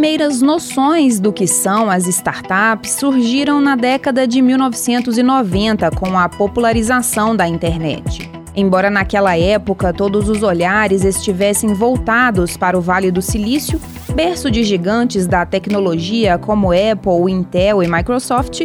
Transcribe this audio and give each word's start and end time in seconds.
primeiras 0.00 0.40
noções 0.40 1.20
do 1.20 1.30
que 1.30 1.46
são 1.46 1.90
as 1.90 2.06
startups 2.06 2.92
surgiram 2.92 3.60
na 3.60 3.76
década 3.76 4.26
de 4.26 4.40
1990 4.40 5.90
com 5.90 6.16
a 6.16 6.26
popularização 6.26 7.36
da 7.36 7.46
internet. 7.46 8.30
Embora 8.56 8.88
naquela 8.88 9.36
época 9.36 9.92
todos 9.92 10.30
os 10.30 10.42
olhares 10.42 11.04
estivessem 11.04 11.74
voltados 11.74 12.56
para 12.56 12.78
o 12.78 12.80
Vale 12.80 13.10
do 13.10 13.20
Silício, 13.20 13.78
berço 14.14 14.50
de 14.50 14.64
gigantes 14.64 15.26
da 15.26 15.44
tecnologia 15.44 16.38
como 16.38 16.72
Apple, 16.72 17.30
Intel 17.30 17.82
e 17.82 17.86
Microsoft, 17.86 18.62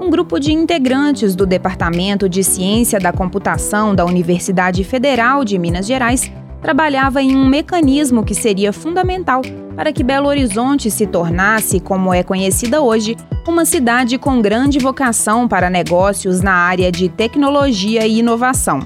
um 0.00 0.08
grupo 0.08 0.40
de 0.40 0.54
integrantes 0.54 1.36
do 1.36 1.44
Departamento 1.44 2.30
de 2.30 2.42
Ciência 2.42 2.98
da 2.98 3.12
Computação 3.12 3.94
da 3.94 4.06
Universidade 4.06 4.82
Federal 4.84 5.44
de 5.44 5.58
Minas 5.58 5.86
Gerais 5.86 6.32
trabalhava 6.62 7.20
em 7.20 7.36
um 7.36 7.46
mecanismo 7.46 8.24
que 8.24 8.34
seria 8.34 8.72
fundamental 8.72 9.42
para 9.78 9.92
que 9.92 10.02
Belo 10.02 10.26
Horizonte 10.26 10.90
se 10.90 11.06
tornasse, 11.06 11.78
como 11.78 12.12
é 12.12 12.24
conhecida 12.24 12.82
hoje, 12.82 13.16
uma 13.46 13.64
cidade 13.64 14.18
com 14.18 14.42
grande 14.42 14.80
vocação 14.80 15.46
para 15.46 15.70
negócios 15.70 16.40
na 16.40 16.52
área 16.52 16.90
de 16.90 17.08
tecnologia 17.08 18.04
e 18.04 18.18
inovação. 18.18 18.80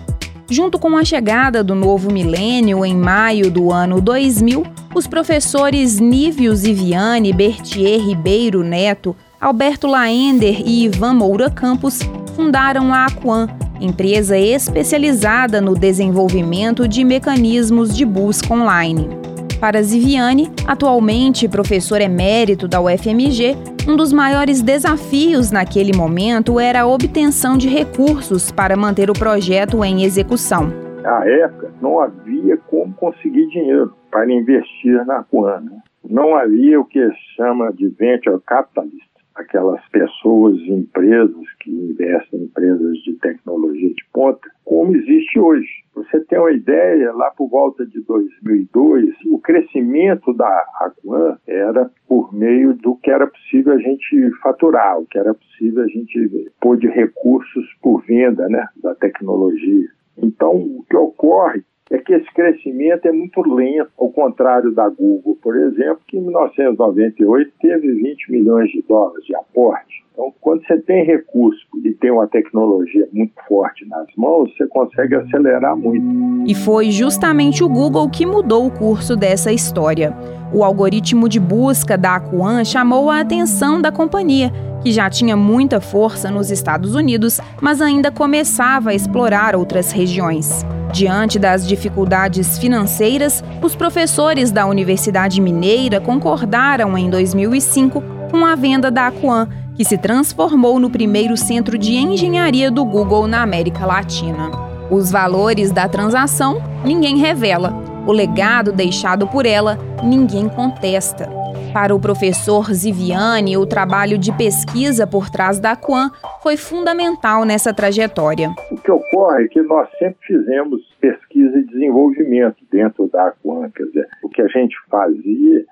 Junto 0.51 0.78
com 0.78 0.95
a 0.95 1.02
chegada 1.02 1.65
do 1.65 1.74
novo 1.74 2.12
milênio 2.12 2.84
em 2.84 2.95
maio 2.95 3.51
do 3.51 3.73
ano 3.73 4.02
2000, 4.02 4.66
os 4.95 5.06
professores 5.06 5.98
Nívios 5.98 6.62
Iviane 6.65 7.32
Bertier 7.32 7.98
Ribeiro 7.98 8.62
Neto, 8.62 9.16
Alberto 9.40 9.87
Laender 9.87 10.60
e 10.60 10.84
Ivan 10.84 11.15
Moura 11.15 11.48
Campos 11.48 12.01
fundaram 12.37 12.93
a 12.93 13.06
Aquan, 13.06 13.48
empresa 13.80 14.37
especializada 14.37 15.59
no 15.59 15.74
desenvolvimento 15.74 16.87
de 16.87 17.02
mecanismos 17.02 17.96
de 17.96 18.04
busca 18.04 18.52
online. 18.52 19.22
Para 19.62 19.80
Ziviane, 19.80 20.51
atualmente 20.66 21.48
professor 21.48 22.01
emérito 22.01 22.66
da 22.66 22.80
UFMG, 22.80 23.55
um 23.88 23.95
dos 23.95 24.13
maiores 24.13 24.60
desafios 24.60 25.52
naquele 25.52 25.96
momento 25.96 26.59
era 26.59 26.80
a 26.80 26.87
obtenção 26.88 27.57
de 27.57 27.68
recursos 27.68 28.51
para 28.51 28.77
manter 28.77 29.09
o 29.09 29.13
projeto 29.13 29.85
em 29.85 30.02
execução. 30.02 30.68
Na 31.01 31.24
época, 31.24 31.71
não 31.80 32.01
havia 32.01 32.57
como 32.57 32.93
conseguir 32.95 33.46
dinheiro 33.51 33.95
para 34.10 34.29
investir 34.33 35.07
na. 35.07 35.24
Né? 35.60 35.79
Não 36.10 36.35
havia 36.35 36.80
o 36.80 36.85
que 36.85 37.09
chama 37.37 37.73
de 37.73 37.87
venture 37.90 38.40
capitalist, 38.45 39.12
aquelas 39.35 39.80
pessoas, 39.88 40.57
empresas 40.63 41.52
que 41.61 41.71
investem 41.71 42.41
em 42.41 42.45
empresas 42.45 42.99
de 42.99 43.15
tecnologia 43.15 43.89
de 43.89 44.05
ponta, 44.13 44.49
como 44.65 44.95
existe 44.97 45.39
hoje. 45.39 45.69
Você 45.95 46.21
tem 46.21 46.39
uma 46.39 46.52
ideia, 46.52 47.13
lá 47.13 47.30
por 47.30 47.49
volta 47.49 47.85
de 47.85 48.01
2002, 48.02 49.15
o 49.30 49.39
crescimento 49.39 50.33
da 50.35 50.65
Aquan 50.80 51.39
era 51.47 51.91
por 52.09 52.33
meio 52.35 52.74
do 52.74 52.97
que 52.97 53.11
era 53.11 53.27
possível 53.27 53.74
a 53.74 53.79
gente 53.79 54.30
faturar, 54.43 54.99
o 54.99 55.07
que 55.07 55.19
era 55.19 55.35
possível 55.35 55.83
a 55.83 55.89
gente 55.89 56.51
pôr 56.61 56.79
de 56.79 56.89
recursos 56.89 57.67
por 57.83 58.02
venda 58.05 58.49
né, 58.49 58.67
da 58.83 58.95
tecnologia. 58.95 59.89
Então, 60.17 60.57
o 60.57 60.85
que 60.89 60.96
ocorre 60.96 61.65
é 61.93 61.98
que 61.98 62.15
esse 62.15 62.32
crescimento 62.32 63.07
é 63.07 63.12
muito 63.12 63.43
lento, 63.43 63.90
ao 63.98 64.10
contrário 64.10 64.72
da 64.72 64.88
Google, 64.88 65.37
por 65.43 65.54
exemplo, 65.56 66.00
que 66.09 66.16
em 66.16 66.22
1998 66.22 67.53
teve 67.60 67.93
20 67.93 68.32
milhões 68.32 68.71
de 68.71 68.82
dólares 68.88 69.25
de 69.26 69.37
aporte. 69.37 70.03
Então, 70.12 70.32
quando 70.41 70.66
você 70.66 70.78
tem 70.78 71.04
recurso 71.04 71.60
e 71.84 71.93
tem 71.93 72.10
uma 72.10 72.26
tecnologia 72.26 73.06
muito 73.12 73.34
forte 73.47 73.87
nas 73.88 74.06
mãos, 74.16 74.54
você 74.56 74.66
consegue 74.69 75.16
acelerar 75.16 75.76
muito. 75.76 76.50
E 76.50 76.54
foi 76.54 76.91
justamente 76.91 77.62
o 77.62 77.69
Google 77.69 78.09
que 78.09 78.25
mudou 78.25 78.66
o 78.66 78.71
curso 78.71 79.15
dessa 79.15 79.53
história. 79.53 80.15
O 80.53 80.62
algoritmo 80.62 81.28
de 81.28 81.41
busca 81.41 81.97
da 81.97 82.17
Aquan 82.17 82.62
chamou 82.65 83.11
a 83.11 83.21
atenção 83.21 83.81
da 83.81 83.91
companhia, 83.91 84.53
que 84.83 84.93
já 84.93 85.09
tinha 85.09 85.34
muita 85.34 85.81
força 85.81 86.31
nos 86.31 86.50
Estados 86.50 86.95
Unidos, 86.95 87.41
mas 87.61 87.81
ainda 87.81 88.11
começava 88.11 88.91
a 88.91 88.95
explorar 88.95 89.57
outras 89.57 89.93
regiões. 89.93 90.65
Diante 90.93 91.39
das 91.39 91.67
dificuldades 91.67 92.59
financeiras, 92.59 93.43
os 93.62 93.75
professores 93.75 94.51
da 94.51 94.67
Universidade 94.67 95.41
Mineira 95.41 96.01
concordaram 96.01 96.99
em 96.99 97.09
2005 97.09 98.03
com 98.31 98.45
a 98.45 98.55
venda 98.55 98.91
da 98.91 99.07
Aquan, 99.07 99.49
que 99.75 99.87
se 99.87 99.97
transformou 99.97 100.79
no 100.79 100.91
primeiro 100.91 101.35
centro 101.35 101.79
de 101.79 101.95
engenharia 101.95 102.71
do 102.71 102.85
Google 102.85 103.27
na 103.27 103.43
América 103.43 103.87
Latina. 103.87 104.51
Os 104.91 105.11
valores 105.11 105.73
da 105.73 105.89
transação 105.89 106.62
ninguém 106.85 107.17
revela. 107.17 107.81
O 108.05 108.11
legado 108.11 108.73
deixado 108.73 109.29
por 109.29 109.47
ela 109.47 109.79
ninguém 110.03 110.49
contesta. 110.49 111.29
Para 111.73 111.95
o 111.95 112.01
professor 112.01 112.73
Ziviane, 112.73 113.57
o 113.57 113.65
trabalho 113.65 114.19
de 114.19 114.37
pesquisa 114.37 115.07
por 115.07 115.31
trás 115.31 115.61
da 115.61 115.77
Quan 115.77 116.11
foi 116.43 116.57
fundamental 116.57 117.45
nessa 117.45 117.73
trajetória. 117.73 118.51
O 118.71 118.77
que 118.77 118.91
ocorre 118.91 119.45
é 119.45 119.49
que 119.49 119.62
nós 119.62 119.89
sempre 119.99 120.19
fizemos 120.27 120.83
pesquisa 121.01 121.59
e 121.59 121.65
desenvolvimento 121.65 122.57
dentro 122.71 123.09
da 123.09 123.33
Quan, 123.43 123.71
quer 123.71 123.85
dizer, 123.85 124.09
o 124.23 124.29
que 124.29 124.43
a 124.43 124.49
gente 124.49 124.75
fazia 124.91 125.65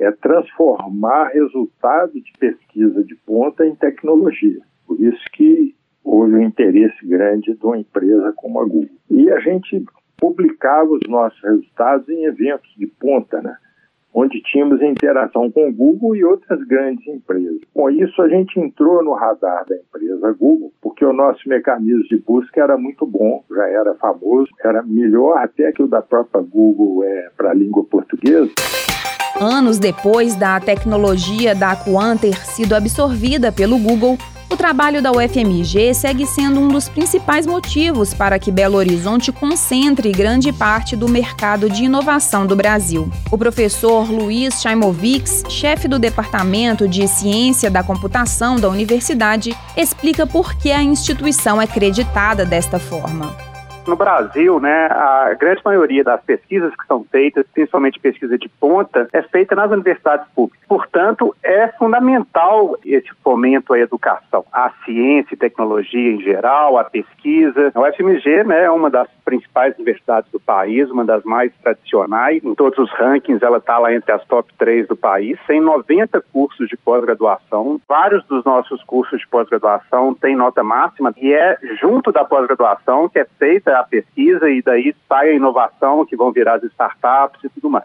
é 0.00 0.10
transformar 0.10 1.28
resultado 1.28 2.12
de 2.14 2.32
pesquisa 2.38 3.04
de 3.04 3.14
ponta 3.14 3.64
em 3.64 3.74
tecnologia. 3.76 4.60
Por 4.86 5.00
isso 5.00 5.22
que 5.32 5.74
houve 6.04 6.34
um 6.34 6.42
interesse 6.42 7.06
grande 7.06 7.54
de 7.54 7.64
uma 7.64 7.78
empresa 7.78 8.32
como 8.36 8.60
a 8.60 8.64
Google. 8.64 8.90
E 9.10 9.30
a 9.30 9.40
gente 9.40 9.84
publicava 10.16 10.90
os 10.90 11.08
nossos 11.08 11.40
resultados 11.42 12.08
em 12.08 12.24
eventos 12.24 12.72
de 12.76 12.86
ponta, 12.86 13.40
né? 13.42 13.56
onde 14.18 14.40
tínhamos 14.40 14.80
interação 14.80 15.50
com 15.50 15.68
o 15.68 15.72
Google 15.72 16.16
e 16.16 16.24
outras 16.24 16.58
grandes 16.66 17.06
empresas. 17.06 17.60
Com 17.74 17.90
isso, 17.90 18.22
a 18.22 18.28
gente 18.30 18.58
entrou 18.58 19.04
no 19.04 19.12
radar 19.12 19.66
da 19.68 19.76
empresa 19.76 20.32
Google, 20.32 20.72
porque 20.80 21.04
o 21.04 21.12
nosso 21.12 21.46
mecanismo 21.46 22.02
de 22.04 22.16
busca 22.16 22.62
era 22.62 22.78
muito 22.78 23.06
bom, 23.06 23.44
já 23.50 23.68
era 23.68 23.94
famoso, 23.96 24.48
era 24.64 24.82
melhor 24.82 25.36
até 25.36 25.70
que 25.70 25.82
o 25.82 25.86
da 25.86 26.00
própria 26.00 26.42
Google 26.42 27.04
é, 27.04 27.28
para 27.36 27.50
a 27.50 27.54
língua 27.54 27.84
portuguesa. 27.84 28.50
Anos 29.38 29.78
depois 29.78 30.34
da 30.34 30.58
tecnologia 30.60 31.54
da 31.54 31.72
Aquan 31.72 32.16
ter 32.16 32.36
sido 32.36 32.74
absorvida 32.74 33.52
pelo 33.52 33.78
Google, 33.78 34.16
o 34.48 34.56
trabalho 34.56 35.02
da 35.02 35.10
UFMG 35.10 35.92
segue 35.94 36.26
sendo 36.26 36.60
um 36.60 36.68
dos 36.68 36.88
principais 36.88 37.46
motivos 37.46 38.14
para 38.14 38.38
que 38.38 38.52
Belo 38.52 38.76
Horizonte 38.76 39.32
concentre 39.32 40.12
grande 40.12 40.52
parte 40.52 40.94
do 40.94 41.08
mercado 41.08 41.68
de 41.68 41.84
inovação 41.84 42.46
do 42.46 42.54
Brasil. 42.54 43.10
O 43.30 43.36
professor 43.36 44.10
Luiz 44.10 44.60
Chaimovics, 44.60 45.42
chefe 45.48 45.88
do 45.88 45.98
Departamento 45.98 46.86
de 46.86 47.08
Ciência 47.08 47.70
da 47.70 47.82
Computação 47.82 48.56
da 48.56 48.68
universidade, 48.68 49.56
explica 49.76 50.26
por 50.26 50.54
que 50.54 50.70
a 50.70 50.82
instituição 50.82 51.60
é 51.60 51.66
creditada 51.66 52.44
desta 52.44 52.78
forma. 52.78 53.55
No 53.86 53.94
Brasil, 53.94 54.58
né, 54.58 54.86
a 54.86 55.32
grande 55.34 55.62
maioria 55.64 56.02
das 56.02 56.20
pesquisas 56.22 56.74
que 56.74 56.86
são 56.86 57.04
feitas, 57.04 57.46
principalmente 57.54 58.00
pesquisa 58.00 58.36
de 58.36 58.48
ponta, 58.48 59.08
é 59.12 59.22
feita 59.22 59.54
nas 59.54 59.70
universidades 59.70 60.26
públicas. 60.34 60.66
Portanto, 60.66 61.34
é 61.42 61.68
fundamental 61.68 62.76
esse 62.84 63.08
fomento 63.22 63.72
à 63.72 63.78
educação, 63.78 64.44
à 64.52 64.72
ciência 64.84 65.34
e 65.34 65.36
tecnologia 65.36 66.12
em 66.12 66.20
geral, 66.20 66.78
à 66.78 66.84
pesquisa. 66.84 67.70
A 67.74 67.80
UFMG 67.80 68.42
né, 68.44 68.64
é 68.64 68.70
uma 68.70 68.90
das 68.90 69.08
principais 69.24 69.74
universidades 69.76 70.30
do 70.32 70.40
país, 70.40 70.90
uma 70.90 71.04
das 71.04 71.22
mais 71.22 71.52
tradicionais. 71.62 72.42
Em 72.42 72.54
todos 72.54 72.78
os 72.78 72.90
rankings, 72.92 73.44
ela 73.44 73.58
está 73.58 73.78
lá 73.78 73.94
entre 73.94 74.10
as 74.10 74.24
top 74.24 74.52
3 74.58 74.88
do 74.88 74.96
país. 74.96 75.38
Tem 75.46 75.60
90 75.60 76.20
cursos 76.32 76.68
de 76.68 76.76
pós-graduação. 76.76 77.80
Vários 77.88 78.24
dos 78.26 78.44
nossos 78.44 78.82
cursos 78.82 79.20
de 79.20 79.28
pós-graduação 79.28 80.14
têm 80.14 80.34
nota 80.34 80.64
máxima 80.64 81.12
e 81.16 81.32
é 81.32 81.56
junto 81.80 82.10
da 82.10 82.24
pós-graduação 82.24 83.08
que 83.08 83.20
é 83.20 83.26
feita 83.38 83.75
a 83.80 83.84
pesquisa 83.84 84.48
e 84.48 84.62
daí 84.62 84.94
sai 85.08 85.30
a 85.30 85.34
inovação 85.34 86.04
que 86.04 86.16
vão 86.16 86.32
virar 86.32 86.56
as 86.56 86.64
startups 86.64 87.44
e 87.44 87.48
tudo 87.48 87.70
mais. 87.70 87.84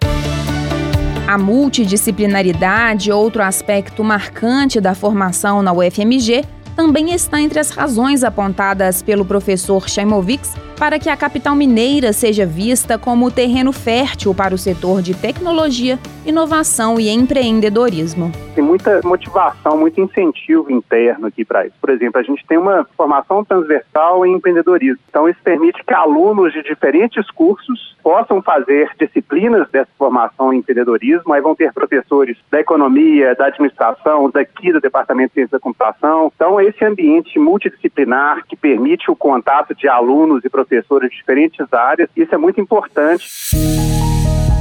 A 1.28 1.38
multidisciplinaridade, 1.38 3.12
outro 3.12 3.42
aspecto 3.42 4.04
marcante 4.04 4.82
da 4.82 4.94
formação 4.94 5.62
na 5.62 5.72
UFMG, 5.72 6.44
também 6.76 7.14
está 7.14 7.40
entre 7.40 7.60
as 7.60 7.70
razões 7.70 8.24
apontadas 8.24 9.02
pelo 9.02 9.26
professor 9.26 9.88
Chaimovics 9.88 10.56
para 10.82 10.98
que 10.98 11.12
a 11.12 11.16
capital 11.16 11.56
mineira 11.56 12.12
seja 12.12 12.44
vista 12.44 12.98
como 12.98 13.30
terreno 13.30 13.72
fértil 13.72 14.34
para 14.34 14.56
o 14.56 14.58
setor 14.58 15.04
de 15.04 15.14
tecnologia, 15.14 16.00
inovação 16.26 17.00
e 17.00 17.08
empreendedorismo. 17.08 18.32
Tem 18.56 18.64
muita 18.64 19.00
motivação, 19.04 19.78
muito 19.78 20.02
incentivo 20.02 20.72
interno 20.72 21.28
aqui 21.28 21.46
para 21.46 21.68
isso. 21.68 21.76
Por 21.80 21.92
exemplo, 21.92 22.20
a 22.20 22.24
gente 22.24 22.44
tem 22.48 22.58
uma 22.58 22.84
formação 22.98 23.46
transversal 23.46 24.26
em 24.26 24.34
empreendedorismo. 24.34 25.00
Então, 25.08 25.30
isso 25.30 25.40
permite 25.44 25.84
que 25.86 25.94
alunos 25.94 26.52
de 26.52 26.64
diferentes 26.64 27.30
cursos 27.30 27.96
possam 28.02 28.42
fazer 28.42 28.90
disciplinas 29.00 29.70
dessa 29.70 29.92
formação 30.00 30.52
em 30.52 30.58
empreendedorismo. 30.58 31.32
Aí 31.32 31.42
vão 31.42 31.54
ter 31.54 31.72
professores 31.72 32.36
da 32.50 32.60
economia, 32.60 33.36
da 33.36 33.46
administração, 33.46 34.32
daqui 34.32 34.74
do 34.74 34.82
Departamento 34.82 35.30
de 35.30 35.34
Ciência 35.36 35.60
da 35.60 35.62
Computação. 35.62 36.32
Então, 36.36 36.60
esse 36.60 36.84
ambiente 36.84 37.38
multidisciplinar 37.38 38.44
que 38.48 38.56
permite 38.56 39.12
o 39.12 39.16
contato 39.16 39.76
de 39.76 39.88
alunos 39.88 40.44
e 40.44 40.50
professores 40.50 40.71
professores 40.72 41.12
de 41.12 41.18
diferentes 41.18 41.74
áreas. 41.74 42.10
Isso 42.16 42.34
é 42.34 42.38
muito 42.38 42.62
importante. 42.62 43.28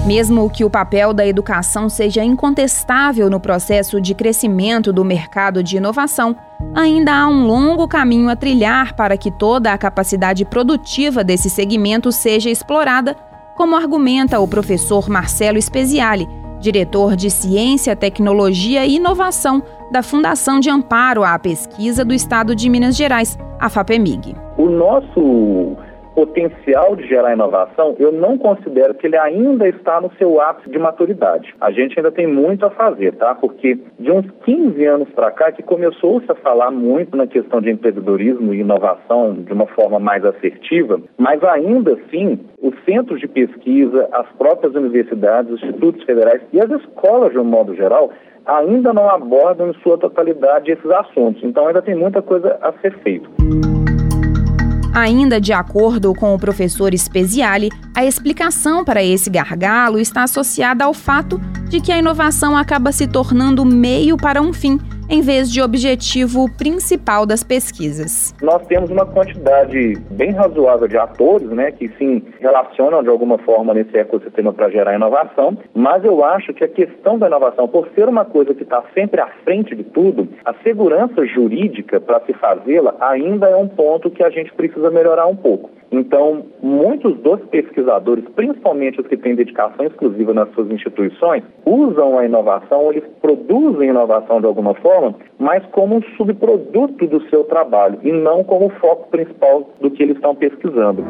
Mesmo 0.06 0.50
que 0.50 0.64
o 0.64 0.70
papel 0.70 1.12
da 1.12 1.26
educação 1.26 1.88
seja 1.88 2.24
incontestável 2.24 3.30
no 3.30 3.38
processo 3.38 4.00
de 4.00 4.14
crescimento 4.14 4.92
do 4.92 5.04
mercado 5.04 5.62
de 5.62 5.76
inovação, 5.76 6.36
ainda 6.74 7.14
há 7.14 7.28
um 7.28 7.46
longo 7.46 7.86
caminho 7.86 8.28
a 8.28 8.34
trilhar 8.34 8.96
para 8.96 9.16
que 9.16 9.30
toda 9.30 9.72
a 9.72 9.78
capacidade 9.78 10.44
produtiva 10.44 11.22
desse 11.22 11.48
segmento 11.48 12.10
seja 12.10 12.50
explorada, 12.50 13.14
como 13.56 13.76
argumenta 13.76 14.40
o 14.40 14.48
professor 14.48 15.08
Marcelo 15.08 15.60
Speziale, 15.60 16.26
diretor 16.58 17.14
de 17.14 17.30
Ciência, 17.30 17.94
Tecnologia 17.94 18.84
e 18.86 18.96
Inovação 18.96 19.62
da 19.92 20.02
Fundação 20.02 20.58
de 20.58 20.70
Amparo 20.70 21.22
à 21.22 21.38
Pesquisa 21.38 22.04
do 22.04 22.14
Estado 22.14 22.54
de 22.54 22.68
Minas 22.68 22.96
Gerais, 22.96 23.38
a 23.58 23.68
FAPEMIG. 23.68 24.34
O 24.56 24.68
nosso 24.68 25.76
potencial 26.14 26.96
de 26.96 27.06
gerar 27.06 27.32
inovação, 27.32 27.94
eu 27.98 28.12
não 28.12 28.36
considero 28.36 28.94
que 28.94 29.06
ele 29.06 29.16
ainda 29.16 29.68
está 29.68 30.00
no 30.00 30.10
seu 30.18 30.40
ápice 30.40 30.70
de 30.70 30.78
maturidade. 30.78 31.54
A 31.60 31.70
gente 31.70 31.98
ainda 31.98 32.10
tem 32.10 32.26
muito 32.26 32.66
a 32.66 32.70
fazer, 32.70 33.12
tá? 33.14 33.34
Porque 33.34 33.78
de 33.98 34.10
uns 34.10 34.26
15 34.44 34.84
anos 34.84 35.08
para 35.10 35.30
cá 35.30 35.52
que 35.52 35.62
começou-se 35.62 36.30
a 36.30 36.34
falar 36.34 36.70
muito 36.70 37.16
na 37.16 37.26
questão 37.26 37.60
de 37.60 37.70
empreendedorismo 37.70 38.52
e 38.52 38.60
inovação 38.60 39.34
de 39.34 39.52
uma 39.52 39.66
forma 39.66 39.98
mais 39.98 40.24
assertiva, 40.24 41.00
mas 41.16 41.42
ainda 41.44 41.94
assim, 41.94 42.38
os 42.60 42.74
centros 42.84 43.20
de 43.20 43.28
pesquisa, 43.28 44.08
as 44.12 44.26
próprias 44.36 44.74
universidades, 44.74 45.52
os 45.52 45.62
institutos 45.62 46.04
federais 46.04 46.42
e 46.52 46.60
as 46.60 46.70
escolas 46.70 47.32
de 47.32 47.38
um 47.38 47.44
modo 47.44 47.74
geral 47.74 48.10
ainda 48.46 48.92
não 48.92 49.08
abordam 49.08 49.70
em 49.70 49.74
sua 49.82 49.98
totalidade 49.98 50.70
esses 50.70 50.90
assuntos. 50.90 51.42
Então 51.44 51.66
ainda 51.66 51.82
tem 51.82 51.94
muita 51.94 52.20
coisa 52.22 52.58
a 52.60 52.72
ser 52.80 52.96
feito. 52.98 53.30
Ainda 54.92 55.40
de 55.40 55.52
acordo 55.52 56.12
com 56.14 56.34
o 56.34 56.38
professor 56.38 56.96
Speziale, 56.96 57.70
a 57.94 58.04
explicação 58.04 58.84
para 58.84 59.02
esse 59.02 59.30
gargalo 59.30 59.98
está 59.98 60.24
associada 60.24 60.84
ao 60.84 60.92
fato 60.92 61.40
de 61.68 61.80
que 61.80 61.92
a 61.92 61.98
inovação 61.98 62.56
acaba 62.56 62.90
se 62.90 63.06
tornando 63.06 63.64
meio 63.64 64.16
para 64.16 64.42
um 64.42 64.52
fim 64.52 64.80
em 65.10 65.20
vez 65.22 65.52
de 65.52 65.60
objetivo 65.60 66.48
principal 66.56 67.26
das 67.26 67.42
pesquisas. 67.42 68.32
Nós 68.40 68.64
temos 68.68 68.90
uma 68.90 69.04
quantidade 69.04 69.98
bem 70.12 70.30
razoável 70.30 70.86
de 70.86 70.96
atores, 70.96 71.48
né, 71.48 71.72
que 71.72 71.88
se 71.98 72.24
relacionam 72.38 73.02
de 73.02 73.08
alguma 73.08 73.36
forma 73.38 73.74
nesse 73.74 73.96
ecossistema 73.98 74.52
para 74.52 74.70
gerar 74.70 74.94
inovação, 74.94 75.58
mas 75.74 76.04
eu 76.04 76.24
acho 76.24 76.54
que 76.54 76.62
a 76.62 76.68
questão 76.68 77.18
da 77.18 77.26
inovação, 77.26 77.66
por 77.66 77.88
ser 77.92 78.08
uma 78.08 78.24
coisa 78.24 78.54
que 78.54 78.62
está 78.62 78.84
sempre 78.94 79.20
à 79.20 79.26
frente 79.42 79.74
de 79.74 79.82
tudo, 79.82 80.28
a 80.44 80.54
segurança 80.62 81.26
jurídica 81.26 82.00
para 82.00 82.20
se 82.20 82.32
fazê-la 82.34 82.94
ainda 83.00 83.48
é 83.48 83.56
um 83.56 83.66
ponto 83.66 84.10
que 84.10 84.22
a 84.22 84.30
gente 84.30 84.52
precisa 84.52 84.90
melhorar 84.90 85.26
um 85.26 85.34
pouco. 85.34 85.70
Então, 85.92 86.44
muitos 86.62 87.16
dos 87.18 87.40
pesquisadores, 87.50 88.24
principalmente 88.36 89.00
os 89.00 89.06
que 89.08 89.16
têm 89.16 89.34
dedicação 89.34 89.84
exclusiva 89.86 90.32
nas 90.32 90.48
suas 90.52 90.70
instituições, 90.70 91.42
usam 91.66 92.16
a 92.16 92.24
inovação, 92.24 92.92
eles 92.92 93.02
produzem 93.20 93.88
inovação 93.88 94.40
de 94.40 94.46
alguma 94.46 94.74
forma, 94.74 94.99
mas 95.38 95.64
como 95.72 95.96
um 95.96 96.02
subproduto 96.16 97.06
do 97.06 97.28
seu 97.28 97.44
trabalho 97.44 97.98
e 98.02 98.12
não 98.12 98.44
como 98.44 98.70
foco 98.80 99.08
principal 99.10 99.70
do 99.80 99.90
que 99.90 100.02
eles 100.02 100.16
estão 100.16 100.34
pesquisando. 100.34 101.04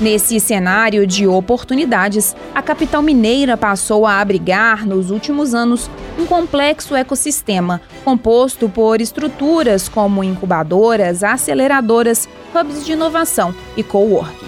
Nesse 0.00 0.40
cenário 0.40 1.06
de 1.06 1.26
oportunidades, 1.26 2.36
a 2.54 2.60
capital 2.60 3.00
mineira 3.00 3.56
passou 3.56 4.04
a 4.04 4.20
abrigar, 4.20 4.86
nos 4.86 5.10
últimos 5.10 5.54
anos, 5.54 5.88
um 6.18 6.26
complexo 6.26 6.96
ecossistema 6.96 7.80
composto 8.04 8.68
por 8.68 9.00
estruturas 9.00 9.88
como 9.88 10.24
incubadoras, 10.24 11.22
aceleradoras, 11.22 12.28
hubs 12.54 12.84
de 12.84 12.92
inovação 12.92 13.54
e 13.76 13.82
coworking. 13.82 14.43